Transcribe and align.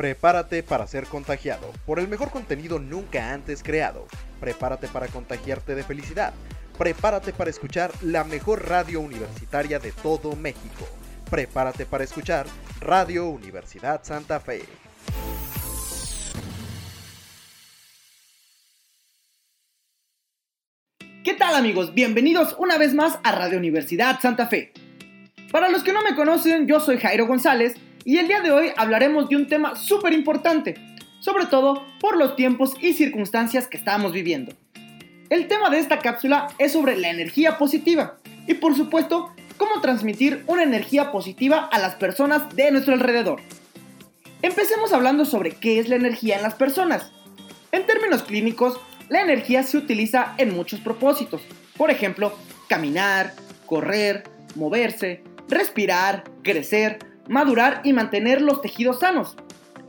Prepárate 0.00 0.62
para 0.62 0.86
ser 0.86 1.04
contagiado 1.04 1.72
por 1.84 1.98
el 1.98 2.08
mejor 2.08 2.30
contenido 2.30 2.78
nunca 2.78 3.34
antes 3.34 3.62
creado. 3.62 4.06
Prepárate 4.40 4.88
para 4.88 5.08
contagiarte 5.08 5.74
de 5.74 5.84
felicidad. 5.84 6.32
Prepárate 6.78 7.34
para 7.34 7.50
escuchar 7.50 7.90
la 8.00 8.24
mejor 8.24 8.66
radio 8.66 9.02
universitaria 9.02 9.78
de 9.78 9.92
todo 9.92 10.34
México. 10.36 10.88
Prepárate 11.30 11.84
para 11.84 12.04
escuchar 12.04 12.46
Radio 12.80 13.28
Universidad 13.28 14.02
Santa 14.02 14.40
Fe. 14.40 14.62
¿Qué 21.22 21.34
tal 21.34 21.54
amigos? 21.54 21.92
Bienvenidos 21.92 22.56
una 22.58 22.78
vez 22.78 22.94
más 22.94 23.18
a 23.22 23.32
Radio 23.32 23.58
Universidad 23.58 24.18
Santa 24.20 24.46
Fe. 24.46 24.72
Para 25.50 25.68
los 25.68 25.82
que 25.82 25.92
no 25.92 26.02
me 26.02 26.14
conocen, 26.14 26.68
yo 26.68 26.78
soy 26.78 26.98
Jairo 26.98 27.26
González 27.26 27.74
y 28.04 28.18
el 28.18 28.28
día 28.28 28.40
de 28.40 28.52
hoy 28.52 28.68
hablaremos 28.76 29.28
de 29.28 29.34
un 29.34 29.48
tema 29.48 29.74
súper 29.74 30.12
importante, 30.12 30.76
sobre 31.18 31.46
todo 31.46 31.84
por 31.98 32.16
los 32.16 32.36
tiempos 32.36 32.74
y 32.80 32.92
circunstancias 32.92 33.66
que 33.66 33.76
estamos 33.76 34.12
viviendo. 34.12 34.52
El 35.28 35.48
tema 35.48 35.68
de 35.68 35.80
esta 35.80 35.98
cápsula 35.98 36.46
es 36.58 36.72
sobre 36.72 36.96
la 36.96 37.10
energía 37.10 37.58
positiva 37.58 38.18
y 38.46 38.54
por 38.54 38.76
supuesto 38.76 39.34
cómo 39.56 39.80
transmitir 39.80 40.44
una 40.46 40.62
energía 40.62 41.10
positiva 41.10 41.68
a 41.72 41.80
las 41.80 41.96
personas 41.96 42.54
de 42.54 42.70
nuestro 42.70 42.94
alrededor. 42.94 43.40
Empecemos 44.42 44.92
hablando 44.92 45.24
sobre 45.24 45.50
qué 45.50 45.80
es 45.80 45.88
la 45.88 45.96
energía 45.96 46.36
en 46.36 46.44
las 46.44 46.54
personas. 46.54 47.10
En 47.72 47.86
términos 47.86 48.22
clínicos, 48.22 48.78
la 49.08 49.20
energía 49.20 49.64
se 49.64 49.78
utiliza 49.78 50.34
en 50.38 50.54
muchos 50.54 50.78
propósitos. 50.78 51.42
Por 51.76 51.90
ejemplo, 51.90 52.38
caminar, 52.68 53.34
correr, 53.66 54.24
moverse, 54.54 55.22
respirar, 55.50 56.24
crecer, 56.42 56.98
madurar 57.28 57.80
y 57.84 57.92
mantener 57.92 58.40
los 58.40 58.60
tejidos 58.62 59.00
sanos. 59.00 59.36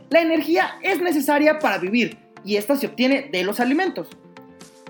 La 0.09 0.21
energía 0.21 0.75
es 0.81 0.99
necesaria 0.99 1.59
para 1.59 1.77
vivir 1.77 2.17
y 2.43 2.57
esta 2.57 2.75
se 2.75 2.87
obtiene 2.87 3.29
de 3.31 3.43
los 3.43 3.59
alimentos. 3.59 4.07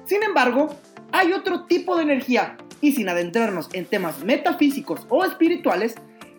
Sin 0.05 0.23
embargo, 0.23 0.75
hay 1.11 1.33
otro 1.33 1.65
tipo 1.65 1.95
de 1.95 2.03
energía 2.03 2.57
y 2.81 2.93
sin 2.93 3.09
adentrarnos 3.09 3.69
en 3.73 3.85
temas 3.85 4.23
metafísicos 4.23 5.01
o 5.09 5.23
espirituales, 5.23 5.95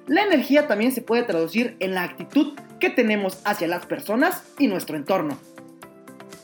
la 0.08 0.24
energía 0.24 0.66
también 0.66 0.90
se 0.92 1.02
puede 1.02 1.22
traducir 1.22 1.76
en 1.78 1.94
la 1.94 2.02
actitud 2.02 2.58
que 2.80 2.90
tenemos 2.90 3.38
hacia 3.44 3.68
las 3.68 3.86
personas 3.86 4.42
y 4.58 4.66
nuestro 4.66 4.96
entorno. 4.96 5.38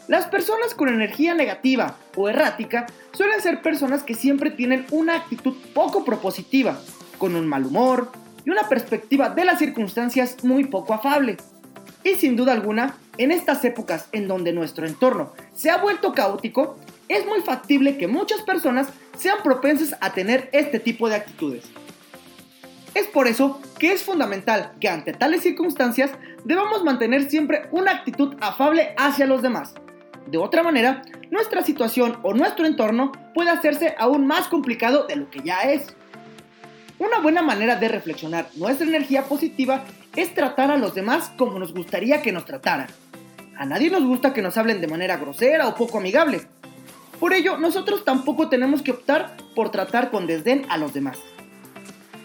Las 0.06 0.26
personas 0.26 0.74
con 0.74 0.88
energía 0.88 1.34
negativa 1.34 1.96
o 2.16 2.28
errática 2.28 2.86
suelen 3.12 3.42
ser 3.42 3.60
personas 3.60 4.04
que 4.04 4.14
siempre 4.14 4.50
tienen 4.50 4.86
una 4.90 5.16
actitud 5.16 5.54
poco 5.74 6.04
propositiva, 6.04 6.80
con 7.18 7.34
un 7.34 7.46
mal 7.46 7.66
humor, 7.66 8.10
y 8.44 8.50
una 8.50 8.68
perspectiva 8.68 9.30
de 9.30 9.44
las 9.44 9.58
circunstancias 9.58 10.42
muy 10.42 10.64
poco 10.64 10.94
afable. 10.94 11.36
Y 12.04 12.14
sin 12.14 12.36
duda 12.36 12.52
alguna, 12.52 12.96
en 13.18 13.32
estas 13.32 13.64
épocas 13.64 14.08
en 14.12 14.28
donde 14.28 14.52
nuestro 14.52 14.86
entorno 14.86 15.32
se 15.54 15.70
ha 15.70 15.78
vuelto 15.78 16.12
caótico, 16.12 16.78
es 17.08 17.26
muy 17.26 17.40
factible 17.40 17.98
que 17.98 18.06
muchas 18.06 18.42
personas 18.42 18.88
sean 19.16 19.38
propensas 19.42 19.96
a 20.00 20.12
tener 20.12 20.48
este 20.52 20.78
tipo 20.78 21.08
de 21.08 21.16
actitudes. 21.16 21.64
Es 22.94 23.06
por 23.06 23.26
eso 23.26 23.60
que 23.78 23.92
es 23.92 24.02
fundamental 24.02 24.72
que 24.80 24.88
ante 24.88 25.12
tales 25.12 25.42
circunstancias 25.42 26.10
debamos 26.44 26.84
mantener 26.84 27.28
siempre 27.28 27.68
una 27.70 27.92
actitud 27.92 28.36
afable 28.40 28.94
hacia 28.96 29.26
los 29.26 29.42
demás. 29.42 29.74
De 30.26 30.38
otra 30.38 30.62
manera, 30.62 31.02
nuestra 31.30 31.62
situación 31.62 32.18
o 32.22 32.34
nuestro 32.34 32.66
entorno 32.66 33.12
puede 33.34 33.50
hacerse 33.50 33.94
aún 33.98 34.26
más 34.26 34.48
complicado 34.48 35.06
de 35.06 35.16
lo 35.16 35.30
que 35.30 35.40
ya 35.42 35.60
es. 35.62 35.94
Una 36.98 37.20
buena 37.20 37.42
manera 37.42 37.76
de 37.76 37.86
reflexionar 37.86 38.48
nuestra 38.56 38.84
energía 38.84 39.22
positiva 39.22 39.84
es 40.16 40.34
tratar 40.34 40.72
a 40.72 40.76
los 40.76 40.96
demás 40.96 41.30
como 41.36 41.56
nos 41.60 41.72
gustaría 41.72 42.22
que 42.22 42.32
nos 42.32 42.44
trataran. 42.44 42.88
A 43.56 43.64
nadie 43.66 43.88
nos 43.88 44.04
gusta 44.04 44.34
que 44.34 44.42
nos 44.42 44.56
hablen 44.56 44.80
de 44.80 44.88
manera 44.88 45.16
grosera 45.16 45.68
o 45.68 45.76
poco 45.76 45.98
amigable. 45.98 46.40
Por 47.20 47.34
ello, 47.34 47.56
nosotros 47.56 48.04
tampoco 48.04 48.48
tenemos 48.48 48.82
que 48.82 48.90
optar 48.90 49.36
por 49.54 49.70
tratar 49.70 50.10
con 50.10 50.26
desdén 50.26 50.66
a 50.68 50.76
los 50.76 50.92
demás. 50.92 51.18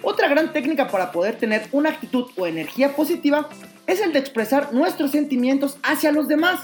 Otra 0.01 0.28
gran 0.28 0.53
técnica 0.53 0.88
para 0.88 1.12
poder 1.12 1.38
tener 1.38 1.67
una 1.72 1.91
actitud 1.91 2.25
o 2.35 2.47
energía 2.47 2.95
positiva 2.95 3.50
es 3.85 4.01
el 4.01 4.12
de 4.12 4.19
expresar 4.19 4.73
nuestros 4.73 5.12
sentimientos 5.12 5.78
hacia 5.83 6.12
los 6.12 6.28
demás. 6.28 6.62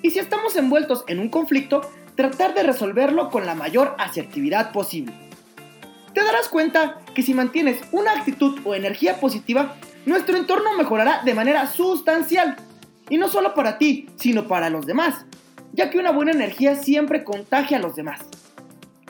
Y 0.00 0.10
si 0.10 0.20
estamos 0.20 0.54
envueltos 0.54 1.04
en 1.08 1.18
un 1.18 1.28
conflicto, 1.28 1.80
tratar 2.14 2.54
de 2.54 2.62
resolverlo 2.62 3.30
con 3.30 3.46
la 3.46 3.56
mayor 3.56 3.96
asertividad 3.98 4.70
posible 4.70 5.31
te 6.14 6.22
darás 6.22 6.48
cuenta 6.48 7.00
que 7.14 7.22
si 7.22 7.34
mantienes 7.34 7.80
una 7.92 8.12
actitud 8.12 8.60
o 8.64 8.74
energía 8.74 9.18
positiva, 9.20 9.76
nuestro 10.06 10.36
entorno 10.36 10.76
mejorará 10.76 11.22
de 11.24 11.34
manera 11.34 11.66
sustancial. 11.66 12.56
Y 13.08 13.18
no 13.18 13.28
solo 13.28 13.54
para 13.54 13.78
ti, 13.78 14.08
sino 14.16 14.48
para 14.48 14.70
los 14.70 14.86
demás, 14.86 15.26
ya 15.72 15.90
que 15.90 15.98
una 15.98 16.12
buena 16.12 16.32
energía 16.32 16.76
siempre 16.76 17.24
contagia 17.24 17.76
a 17.76 17.80
los 17.80 17.96
demás. 17.96 18.20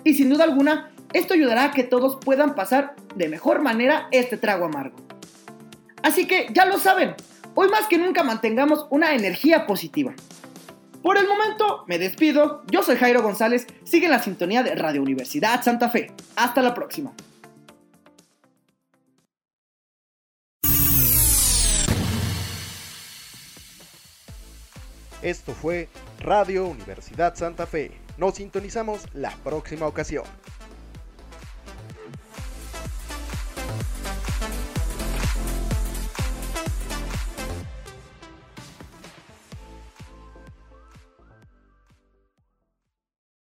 Y 0.04 0.14
sin 0.14 0.30
duda 0.30 0.44
alguna, 0.44 0.90
esto 1.12 1.34
ayudará 1.34 1.64
a 1.64 1.70
que 1.70 1.84
todos 1.84 2.18
puedan 2.24 2.54
pasar 2.54 2.94
de 3.14 3.28
mejor 3.28 3.62
manera 3.62 4.08
este 4.10 4.36
trago 4.36 4.64
amargo. 4.64 4.96
Así 6.02 6.26
que 6.26 6.48
ya 6.52 6.64
lo 6.64 6.78
saben, 6.78 7.14
hoy 7.54 7.68
más 7.68 7.86
que 7.86 7.98
nunca 7.98 8.24
mantengamos 8.24 8.86
una 8.90 9.14
energía 9.14 9.66
positiva. 9.66 10.14
Por 11.02 11.18
el 11.18 11.26
momento, 11.26 11.84
me 11.88 11.98
despido. 11.98 12.62
Yo 12.70 12.82
soy 12.82 12.96
Jairo 12.96 13.22
González. 13.22 13.66
Sigue 13.82 14.08
la 14.08 14.22
sintonía 14.22 14.62
de 14.62 14.74
Radio 14.76 15.02
Universidad 15.02 15.62
Santa 15.62 15.90
Fe. 15.90 16.12
Hasta 16.36 16.62
la 16.62 16.74
próxima. 16.74 17.12
Esto 25.22 25.52
fue 25.52 25.88
Radio 26.20 26.66
Universidad 26.66 27.34
Santa 27.34 27.66
Fe. 27.66 27.92
Nos 28.16 28.34
sintonizamos 28.34 29.02
la 29.12 29.30
próxima 29.44 29.86
ocasión. 29.86 30.24